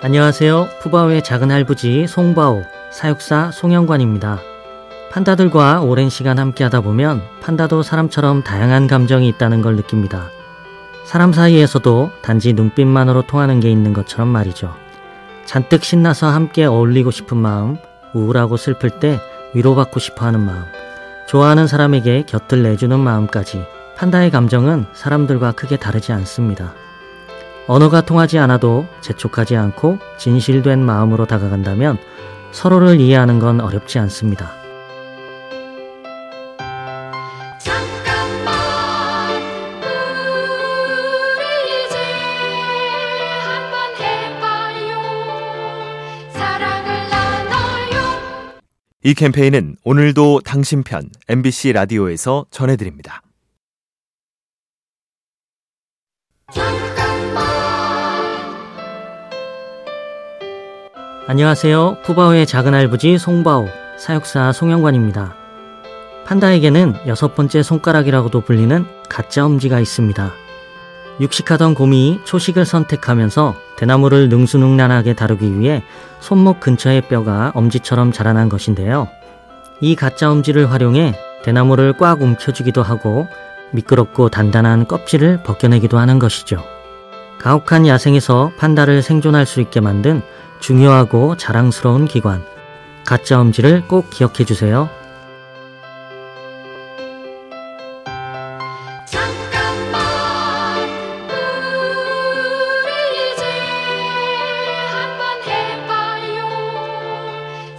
[0.00, 0.68] 안녕하세요.
[0.80, 2.62] 푸바오의 작은 할부지 송바오,
[2.92, 4.38] 사육사 송영관입니다.
[5.10, 10.30] 판다들과 오랜 시간 함께 하다 보면 판다도 사람처럼 다양한 감정이 있다는 걸 느낍니다.
[11.04, 14.72] 사람 사이에서도 단지 눈빛만으로 통하는 게 있는 것처럼 말이죠.
[15.44, 17.76] 잔뜩 신나서 함께 어울리고 싶은 마음,
[18.12, 19.18] 우울하고 슬플 때
[19.52, 20.62] 위로받고 싶어 하는 마음,
[21.26, 23.64] 좋아하는 사람에게 곁을 내주는 마음까지
[23.96, 26.72] 판다의 감정은 사람들과 크게 다르지 않습니다.
[27.68, 31.98] 언어가 통하지 않아도 재촉하지 않고 진실된 마음으로 다가간다면
[32.50, 34.52] 서로를 이해하는 건 어렵지 않습니다.
[37.58, 38.54] 잠깐만
[41.36, 41.98] 우리 이제
[43.44, 44.98] 한번 해봐요
[46.32, 48.60] 사랑을 나눠요
[49.04, 53.20] 이 캠페인은 오늘도 당신 편 MBC 라디오에서 전해드립니다.
[61.30, 61.98] 안녕하세요.
[62.04, 65.34] 푸바오의 작은 할부지 송바오, 사육사 송영관입니다.
[66.24, 70.32] 판다에게는 여섯 번째 손가락이라고도 불리는 가짜 엄지가 있습니다.
[71.20, 75.84] 육식하던 곰이 초식을 선택하면서 대나무를 능수능란하게 다루기 위해
[76.20, 79.06] 손목 근처의 뼈가 엄지처럼 자라난 것인데요.
[79.82, 83.26] 이 가짜 엄지를 활용해 대나무를 꽉 움켜쥐기도 하고
[83.72, 86.64] 미끄럽고 단단한 껍질을 벗겨내기도 하는 것이죠.
[87.38, 90.22] 가혹한 야생에서 판다를 생존할 수 있게 만든
[90.60, 92.44] 중요하고 자랑스러운 기관,
[93.04, 94.90] 가짜 엄지를 꼭 기억해 주세요.
[99.06, 100.00] 잠깐만
[102.84, 103.44] 우리 이제
[104.90, 106.48] 한번 해봐요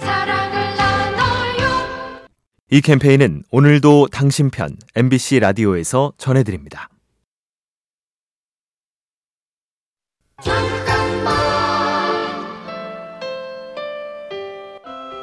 [0.00, 2.26] 사랑을 나눠요
[2.70, 6.88] 이 캠페인은 오늘도 당신 편 MBC 라디오에서 전해드립니다.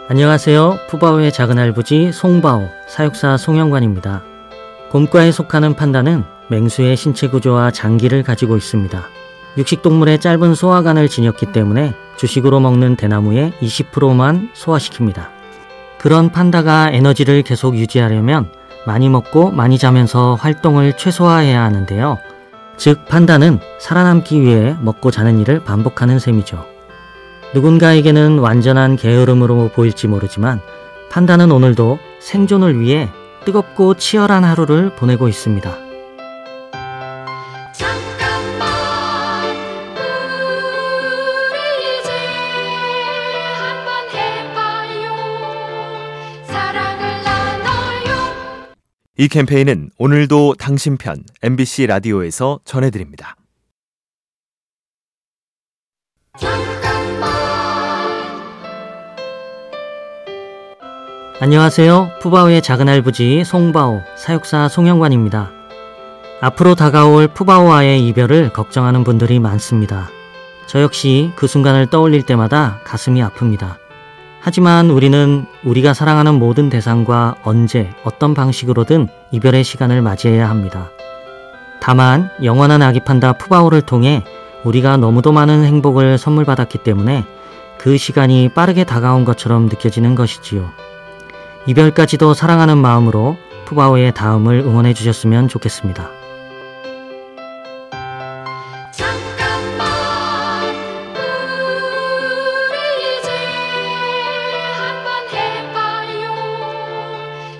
[0.07, 0.81] 안녕하세요.
[0.87, 4.21] 푸바오의 작은 할부지 송바오, 사육사 송영관입니다.
[4.91, 9.03] 곰과에 속하는 판다는 맹수의 신체 구조와 장기를 가지고 있습니다.
[9.57, 15.29] 육식동물의 짧은 소화관을 지녔기 때문에 주식으로 먹는 대나무의 20%만 소화시킵니다.
[15.97, 18.51] 그런 판다가 에너지를 계속 유지하려면
[18.85, 22.19] 많이 먹고 많이 자면서 활동을 최소화해야 하는데요.
[22.77, 26.74] 즉, 판다는 살아남기 위해 먹고 자는 일을 반복하는 셈이죠.
[27.55, 30.59] 누군가에게는 완전한 게으름으로 보일지 모르지만
[31.09, 33.09] 판다는 오늘도 생존을 위해
[33.45, 35.71] 뜨겁고 치열한 하루를 보내고 있습니다.
[37.71, 38.67] 잠깐만
[41.49, 42.11] 우리 이제
[43.53, 45.15] 한번 해봐요
[46.47, 48.73] 사랑을 나눠요
[49.17, 53.37] 이 캠페인은 오늘도 당신 편 MBC 라디오에서 전해드립니다.
[61.41, 62.11] 안녕하세요.
[62.21, 65.51] 푸바오의 작은 할부지 송바오, 사육사 송영관입니다.
[66.39, 70.09] 앞으로 다가올 푸바오와의 이별을 걱정하는 분들이 많습니다.
[70.65, 73.75] 저 역시 그 순간을 떠올릴 때마다 가슴이 아픕니다.
[74.39, 80.89] 하지만 우리는 우리가 사랑하는 모든 대상과 언제, 어떤 방식으로든 이별의 시간을 맞이해야 합니다.
[81.81, 84.23] 다만 영원한 아기 판다 푸바오를 통해
[84.63, 87.25] 우리가 너무도 많은 행복을 선물 받았기 때문에
[87.77, 90.84] 그 시간이 빠르게 다가온 것처럼 느껴지는 것이지요.
[91.67, 96.11] 이별까지도 사랑하는 마음으로 푸바오의 다음을 응원해 주셨으면 좋겠습니다.
[98.91, 99.87] 잠깐만
[102.69, 103.29] 우리 이제
[104.77, 106.35] 한번 해봐요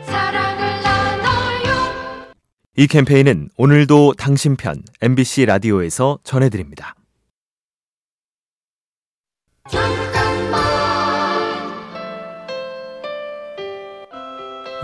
[0.04, 2.34] 사랑을 나눠요
[2.78, 6.94] 이 캠페인은 오늘도 당신 편 MBC 라디오에서 전해드립니다.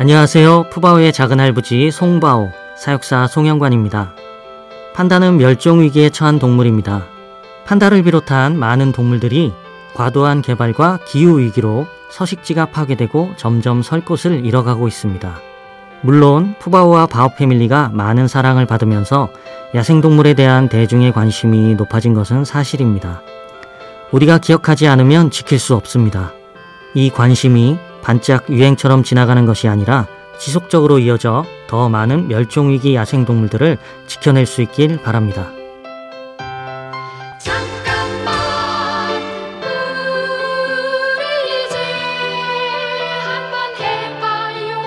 [0.02, 0.72] 안녕하세요.
[0.72, 4.16] 푸바오의 작은 할부지 송바오, 사육사 송영관입니다.
[4.96, 7.06] 판다는 멸종 위기에 처한 동물입니다.
[7.68, 9.54] 판다를 비롯한 많은 동물들이
[9.94, 15.40] 과도한 개발과 기후 위기로 서식지가 파괴되고 점점 설 곳을 잃어가고 있습니다.
[16.02, 19.30] 물론 푸바오와 바오 패밀리가 많은 사랑을 받으면서
[19.76, 23.22] 야생동물에 대한 대중의 관심이 높아진 것은 사실입니다.
[24.10, 26.34] 우리가 기억하지 않으면 지킬 수 없습니다.
[26.96, 30.08] 이 관심이 반짝 유행처럼 지나가는 것이 아니라
[30.40, 33.78] 지속적으로 이어져 더 많은 멸종위기 야생동물들을
[34.08, 35.52] 지켜낼 수 있길 바랍니다.
[37.40, 38.36] 잠깐만
[41.16, 41.78] 우리 이제
[43.24, 44.82] 한번 해봐요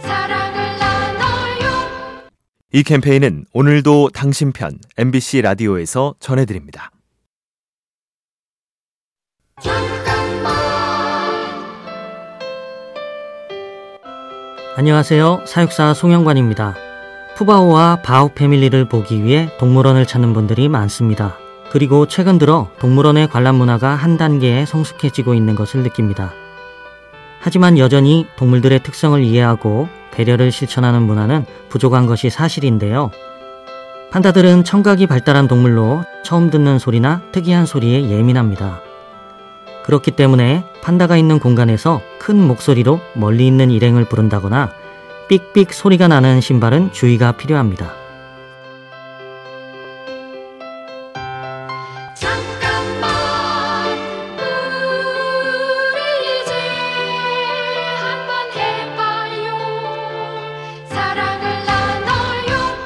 [0.00, 2.30] 사랑을 나눠요
[2.72, 6.92] 이 캠페인은 오늘도 당신 편 MBC 라디오에서 전해드립니다.
[14.80, 15.42] 안녕하세요.
[15.44, 16.74] 사육사 송영관입니다.
[17.36, 21.36] 푸바오와 바오 패밀리를 보기 위해 동물원을 찾는 분들이 많습니다.
[21.70, 26.32] 그리고 최근 들어 동물원의 관람 문화가 한 단계에 성숙해지고 있는 것을 느낍니다.
[27.40, 33.10] 하지만 여전히 동물들의 특성을 이해하고 배려를 실천하는 문화는 부족한 것이 사실인데요.
[34.10, 38.80] 판다들은 청각이 발달한 동물로 처음 듣는 소리나 특이한 소리에 예민합니다.
[39.90, 44.72] 그렇기 때문에 판다가 있는 공간에서 큰 목소리로 멀리 있는 일행을 부른다거나
[45.28, 47.92] 삑삑 소리가 나는 신발은 주의가 필요합니다.
[52.14, 53.10] 잠깐만
[55.90, 56.54] 우리 이제
[57.98, 59.56] 한번 해봐요
[60.86, 62.78] 사랑을 나눠요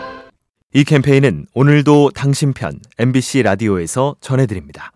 [0.73, 4.94] 이 캠페인은 오늘도 당신 편 MBC 라디오에서 전해드립니다.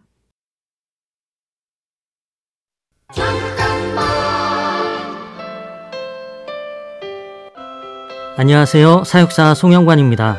[8.41, 9.03] 안녕하세요.
[9.03, 10.39] 사육사 송영관입니다.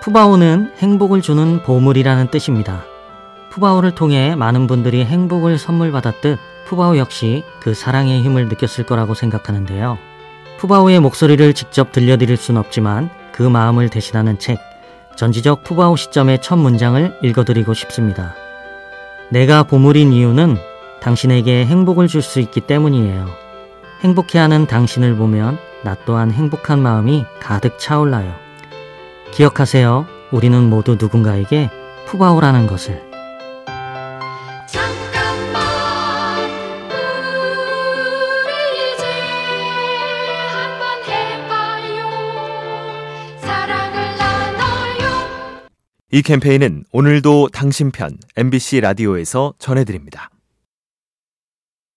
[0.00, 2.82] 푸바오는 행복을 주는 보물이라는 뜻입니다.
[3.50, 6.36] 푸바오를 통해 많은 분들이 행복을 선물 받았듯
[6.66, 9.98] 푸바오 역시 그 사랑의 힘을 느꼈을 거라고 생각하는데요.
[10.58, 14.58] 푸바오의 목소리를 직접 들려드릴 순 없지만 그 마음을 대신하는 책,
[15.14, 18.34] 전지적 푸바오 시점의 첫 문장을 읽어드리고 싶습니다.
[19.28, 20.56] 내가 보물인 이유는
[21.00, 23.28] 당신에게 행복을 줄 수 있기 때문이에요.
[24.02, 28.34] 행복해하는 당신을 보면 나 또한 행복한 마음이 가득 차올라요.
[29.32, 30.06] 기억하세요.
[30.32, 31.70] 우리는 모두 누군가에게
[32.06, 33.02] 푸바오라는 것을.
[34.66, 35.62] 잠깐만
[38.44, 39.04] 우리 이제
[40.52, 42.08] 한번 해봐요
[43.40, 45.68] 사랑을 나눠요
[46.10, 50.30] 이 캠페인은 오늘도 당신 편 MBC 라디오에서 전해드립니다.